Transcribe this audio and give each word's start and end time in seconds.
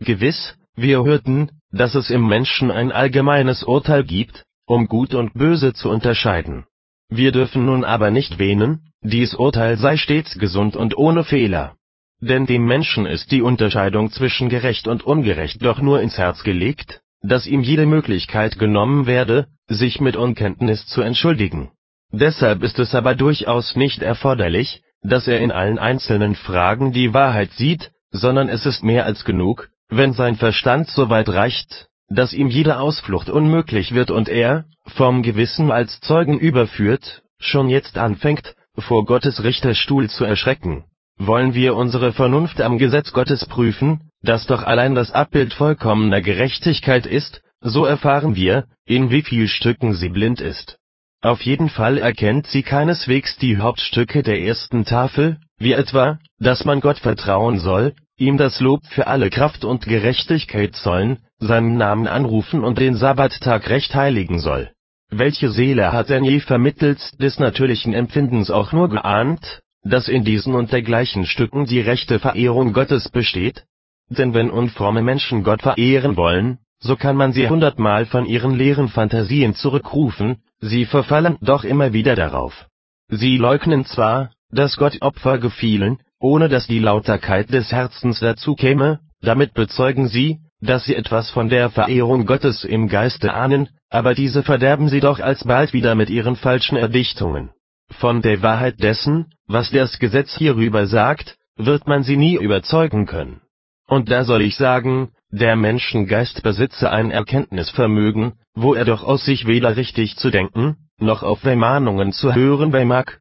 Gewiss, 0.00 0.56
wir 0.76 1.04
hörten, 1.04 1.50
dass 1.72 1.94
es 1.94 2.08
im 2.08 2.26
Menschen 2.26 2.70
ein 2.70 2.90
allgemeines 2.90 3.62
Urteil 3.62 4.02
gibt, 4.02 4.44
um 4.66 4.88
Gut 4.88 5.14
und 5.14 5.34
Böse 5.34 5.74
zu 5.74 5.90
unterscheiden. 5.90 6.64
Wir 7.10 7.32
dürfen 7.32 7.66
nun 7.66 7.84
aber 7.84 8.10
nicht 8.10 8.38
wähnen, 8.38 8.80
dies 9.02 9.34
Urteil 9.34 9.76
sei 9.76 9.98
stets 9.98 10.38
gesund 10.38 10.74
und 10.74 10.96
ohne 10.96 11.22
Fehler. 11.22 11.76
Denn 12.20 12.46
dem 12.46 12.64
Menschen 12.64 13.04
ist 13.04 13.30
die 13.30 13.42
Unterscheidung 13.42 14.10
zwischen 14.10 14.48
gerecht 14.48 14.88
und 14.88 15.02
ungerecht 15.02 15.62
doch 15.64 15.80
nur 15.82 16.00
ins 16.00 16.16
Herz 16.16 16.44
gelegt, 16.44 17.00
dass 17.22 17.46
ihm 17.46 17.62
jede 17.62 17.86
Möglichkeit 17.86 18.58
genommen 18.58 19.06
werde, 19.06 19.48
sich 19.68 20.00
mit 20.00 20.16
Unkenntnis 20.16 20.86
zu 20.86 21.02
entschuldigen. 21.02 21.70
Deshalb 22.10 22.62
ist 22.62 22.78
es 22.78 22.94
aber 22.94 23.14
durchaus 23.14 23.76
nicht 23.76 24.02
erforderlich, 24.02 24.82
dass 25.02 25.28
er 25.28 25.40
in 25.40 25.52
allen 25.52 25.78
einzelnen 25.78 26.34
Fragen 26.34 26.92
die 26.92 27.12
Wahrheit 27.12 27.52
sieht, 27.52 27.90
sondern 28.10 28.48
es 28.48 28.66
ist 28.66 28.82
mehr 28.82 29.04
als 29.06 29.24
genug, 29.24 29.68
wenn 29.90 30.12
sein 30.12 30.36
Verstand 30.36 30.88
so 30.88 31.10
weit 31.10 31.28
reicht, 31.28 31.88
dass 32.08 32.32
ihm 32.32 32.48
jede 32.48 32.78
Ausflucht 32.78 33.28
unmöglich 33.28 33.92
wird 33.92 34.10
und 34.10 34.28
er, 34.28 34.64
vom 34.86 35.22
Gewissen 35.22 35.70
als 35.70 36.00
Zeugen 36.00 36.38
überführt, 36.38 37.22
schon 37.38 37.68
jetzt 37.68 37.98
anfängt, 37.98 38.54
vor 38.76 39.04
Gottes 39.04 39.42
Richterstuhl 39.42 40.08
zu 40.08 40.24
erschrecken. 40.24 40.84
Wollen 41.18 41.54
wir 41.54 41.74
unsere 41.76 42.12
Vernunft 42.12 42.60
am 42.60 42.78
Gesetz 42.78 43.12
Gottes 43.12 43.44
prüfen, 43.46 44.10
das 44.22 44.46
doch 44.46 44.62
allein 44.62 44.94
das 44.94 45.12
Abbild 45.12 45.52
vollkommener 45.52 46.20
Gerechtigkeit 46.22 47.06
ist, 47.06 47.42
so 47.60 47.84
erfahren 47.84 48.34
wir, 48.36 48.64
in 48.86 49.10
wie 49.10 49.22
viel 49.22 49.48
Stücken 49.48 49.92
sie 49.94 50.08
blind 50.08 50.40
ist. 50.40 50.78
Auf 51.22 51.42
jeden 51.42 51.68
Fall 51.68 51.98
erkennt 51.98 52.46
sie 52.46 52.62
keineswegs 52.62 53.36
die 53.36 53.58
Hauptstücke 53.58 54.22
der 54.22 54.40
ersten 54.40 54.86
Tafel, 54.86 55.38
wie 55.58 55.72
etwa, 55.72 56.18
dass 56.38 56.64
man 56.64 56.80
Gott 56.80 56.98
vertrauen 56.98 57.58
soll, 57.58 57.94
ihm 58.20 58.36
das 58.36 58.60
Lob 58.60 58.86
für 58.86 59.06
alle 59.06 59.30
Kraft 59.30 59.64
und 59.64 59.86
Gerechtigkeit 59.86 60.76
zollen, 60.76 61.18
seinen 61.38 61.76
Namen 61.76 62.06
anrufen 62.06 62.62
und 62.62 62.78
den 62.78 62.94
Sabbattag 62.94 63.68
recht 63.70 63.94
heiligen 63.94 64.38
soll. 64.38 64.70
Welche 65.10 65.50
Seele 65.50 65.92
hat 65.92 66.10
denn 66.10 66.24
je 66.24 66.40
vermittels 66.40 67.12
des 67.16 67.38
natürlichen 67.40 67.94
Empfindens 67.94 68.50
auch 68.50 68.72
nur 68.72 68.88
geahnt, 68.90 69.62
dass 69.82 70.08
in 70.08 70.24
diesen 70.24 70.54
und 70.54 70.70
dergleichen 70.70 71.24
Stücken 71.24 71.64
die 71.64 71.80
rechte 71.80 72.18
Verehrung 72.18 72.72
Gottes 72.72 73.08
besteht? 73.08 73.64
Denn 74.08 74.34
wenn 74.34 74.50
unfromme 74.50 75.02
Menschen 75.02 75.42
Gott 75.42 75.62
verehren 75.62 76.16
wollen, 76.16 76.58
so 76.78 76.96
kann 76.96 77.16
man 77.16 77.32
sie 77.32 77.48
hundertmal 77.48 78.06
von 78.06 78.26
ihren 78.26 78.54
leeren 78.54 78.88
Phantasien 78.88 79.54
zurückrufen, 79.54 80.42
sie 80.60 80.84
verfallen 80.84 81.38
doch 81.40 81.64
immer 81.64 81.92
wieder 81.92 82.16
darauf. 82.16 82.66
Sie 83.08 83.36
leugnen 83.38 83.84
zwar, 83.84 84.30
dass 84.50 84.76
Gott 84.76 84.98
Opfer 85.00 85.38
gefielen, 85.38 85.98
ohne 86.20 86.48
dass 86.48 86.66
die 86.66 86.78
Lauterkeit 86.78 87.50
des 87.50 87.72
Herzens 87.72 88.20
dazu 88.20 88.54
käme, 88.54 89.00
damit 89.22 89.54
bezeugen 89.54 90.08
sie, 90.08 90.38
dass 90.60 90.84
sie 90.84 90.94
etwas 90.94 91.30
von 91.30 91.48
der 91.48 91.70
Verehrung 91.70 92.26
Gottes 92.26 92.64
im 92.64 92.88
Geiste 92.88 93.32
ahnen, 93.32 93.68
aber 93.88 94.14
diese 94.14 94.42
verderben 94.42 94.88
sie 94.88 95.00
doch 95.00 95.18
alsbald 95.18 95.72
wieder 95.72 95.94
mit 95.94 96.10
ihren 96.10 96.36
falschen 96.36 96.76
Erdichtungen. 96.76 97.50
Von 97.98 98.22
der 98.22 98.42
Wahrheit 98.42 98.82
dessen, 98.82 99.32
was 99.46 99.70
das 99.70 99.98
Gesetz 99.98 100.36
hierüber 100.36 100.86
sagt, 100.86 101.36
wird 101.56 101.86
man 101.88 102.02
sie 102.02 102.16
nie 102.16 102.36
überzeugen 102.36 103.06
können. 103.06 103.40
Und 103.88 104.10
da 104.10 104.24
soll 104.24 104.42
ich 104.42 104.56
sagen, 104.56 105.10
der 105.30 105.56
Menschengeist 105.56 106.42
besitze 106.42 106.90
ein 106.90 107.10
Erkenntnisvermögen, 107.10 108.34
wo 108.54 108.74
er 108.74 108.84
doch 108.84 109.02
aus 109.02 109.24
sich 109.24 109.46
weder 109.46 109.76
richtig 109.76 110.16
zu 110.16 110.30
denken, 110.30 110.76
noch 110.98 111.22
auf 111.22 111.40
Vermahnungen 111.40 112.12
zu 112.12 112.34
hören 112.34 112.70
vermag. 112.70 113.18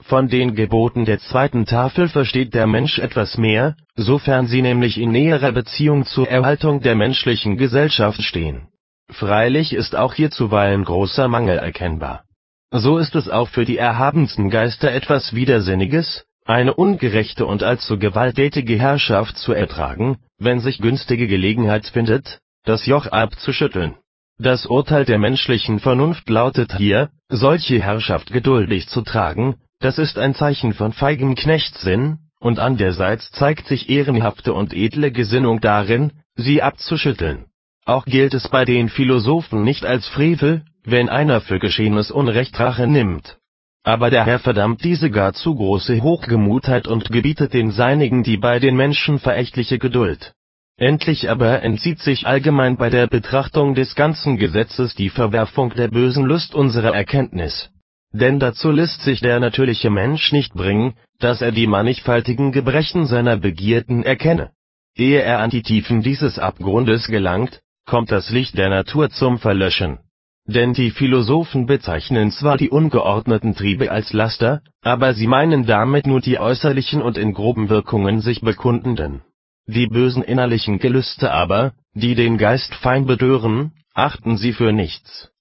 Von 0.00 0.28
den 0.28 0.54
Geboten 0.54 1.04
der 1.04 1.18
zweiten 1.18 1.64
Tafel 1.66 2.08
versteht 2.08 2.52
der 2.54 2.66
Mensch 2.66 2.98
etwas 2.98 3.38
mehr, 3.38 3.76
sofern 3.96 4.46
sie 4.46 4.60
nämlich 4.60 4.98
in 4.98 5.10
näherer 5.10 5.52
Beziehung 5.52 6.04
zur 6.04 6.28
Erhaltung 6.28 6.80
der 6.80 6.94
menschlichen 6.94 7.56
Gesellschaft 7.56 8.22
stehen. 8.22 8.68
Freilich 9.10 9.72
ist 9.72 9.96
auch 9.96 10.14
hier 10.14 10.30
zuweilen 10.30 10.84
großer 10.84 11.28
Mangel 11.28 11.58
erkennbar. 11.58 12.24
So 12.70 12.98
ist 12.98 13.14
es 13.14 13.28
auch 13.28 13.48
für 13.48 13.64
die 13.64 13.78
erhabensten 13.78 14.50
Geister 14.50 14.92
etwas 14.92 15.34
Widersinniges, 15.34 16.24
eine 16.44 16.74
ungerechte 16.74 17.46
und 17.46 17.62
allzu 17.62 17.98
gewalttätige 17.98 18.78
Herrschaft 18.78 19.38
zu 19.38 19.52
ertragen, 19.52 20.18
wenn 20.38 20.60
sich 20.60 20.78
günstige 20.78 21.26
Gelegenheit 21.26 21.86
findet, 21.86 22.40
das 22.64 22.86
Joch 22.86 23.06
abzuschütteln. 23.06 23.94
Das 24.38 24.66
Urteil 24.66 25.04
der 25.04 25.18
menschlichen 25.18 25.78
Vernunft 25.78 26.28
lautet 26.28 26.76
hier, 26.76 27.10
solche 27.28 27.80
Herrschaft 27.80 28.32
geduldig 28.32 28.88
zu 28.88 29.02
tragen, 29.02 29.56
das 29.84 29.98
ist 29.98 30.16
ein 30.16 30.34
Zeichen 30.34 30.72
von 30.72 30.94
feigem 30.94 31.34
Knechtssinn, 31.34 32.18
und 32.40 32.58
andererseits 32.58 33.30
zeigt 33.32 33.66
sich 33.66 33.90
ehrenhafte 33.90 34.54
und 34.54 34.72
edle 34.72 35.12
Gesinnung 35.12 35.60
darin, 35.60 36.12
sie 36.36 36.62
abzuschütteln. 36.62 37.44
Auch 37.84 38.06
gilt 38.06 38.32
es 38.32 38.48
bei 38.48 38.64
den 38.64 38.88
Philosophen 38.88 39.62
nicht 39.62 39.84
als 39.84 40.06
Frevel, 40.06 40.62
wenn 40.84 41.10
einer 41.10 41.42
für 41.42 41.58
geschehenes 41.58 42.10
Unrecht 42.10 42.58
Rache 42.58 42.86
nimmt. 42.86 43.36
Aber 43.82 44.08
der 44.08 44.24
Herr 44.24 44.38
verdammt 44.38 44.82
diese 44.82 45.10
gar 45.10 45.34
zu 45.34 45.54
große 45.54 46.02
Hochgemutheit 46.02 46.88
und 46.88 47.12
gebietet 47.12 47.52
den 47.52 47.70
Seinigen 47.70 48.22
die 48.22 48.38
bei 48.38 48.58
den 48.58 48.76
Menschen 48.76 49.18
verächtliche 49.18 49.78
Geduld. 49.78 50.32
Endlich 50.78 51.28
aber 51.28 51.62
entzieht 51.62 51.98
sich 52.00 52.26
allgemein 52.26 52.78
bei 52.78 52.88
der 52.88 53.06
Betrachtung 53.06 53.74
des 53.74 53.94
ganzen 53.94 54.38
Gesetzes 54.38 54.94
die 54.94 55.10
Verwerfung 55.10 55.74
der 55.74 55.88
bösen 55.88 56.24
Lust 56.24 56.54
unserer 56.54 56.94
Erkenntnis. 56.94 57.68
Denn 58.14 58.38
dazu 58.38 58.70
lässt 58.70 59.02
sich 59.02 59.20
der 59.20 59.40
natürliche 59.40 59.90
Mensch 59.90 60.30
nicht 60.30 60.54
bringen, 60.54 60.94
dass 61.18 61.42
er 61.42 61.50
die 61.50 61.66
mannigfaltigen 61.66 62.52
Gebrechen 62.52 63.06
seiner 63.06 63.36
Begierden 63.36 64.04
erkenne. 64.04 64.52
Ehe 64.94 65.20
er 65.20 65.40
an 65.40 65.50
die 65.50 65.62
Tiefen 65.62 66.00
dieses 66.00 66.38
Abgrundes 66.38 67.08
gelangt, 67.08 67.60
kommt 67.86 68.12
das 68.12 68.30
Licht 68.30 68.56
der 68.56 68.68
Natur 68.68 69.10
zum 69.10 69.38
Verlöschen. 69.38 69.98
Denn 70.46 70.74
die 70.74 70.92
Philosophen 70.92 71.66
bezeichnen 71.66 72.30
zwar 72.30 72.56
die 72.56 72.70
ungeordneten 72.70 73.56
Triebe 73.56 73.90
als 73.90 74.12
Laster, 74.12 74.62
aber 74.80 75.14
sie 75.14 75.26
meinen 75.26 75.66
damit 75.66 76.06
nur 76.06 76.20
die 76.20 76.38
äußerlichen 76.38 77.02
und 77.02 77.18
in 77.18 77.34
groben 77.34 77.68
Wirkungen 77.68 78.20
sich 78.20 78.42
bekundenden. 78.42 79.22
Die 79.66 79.88
bösen 79.88 80.22
innerlichen 80.22 80.78
Gelüste 80.78 81.32
aber, 81.32 81.72
die 81.94 82.14
den 82.14 82.38
Geist 82.38 82.76
fein 82.76 83.06
bedören, 83.06 83.72
achten 83.92 84.36
sie 84.36 84.52
für 84.52 84.72
nichts 84.72 85.33